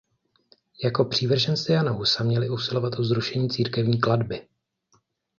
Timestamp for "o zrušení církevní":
2.99-3.99